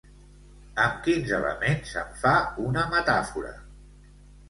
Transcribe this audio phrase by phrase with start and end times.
[0.85, 2.35] Amb quins elements en fa
[2.67, 3.57] una metàfora?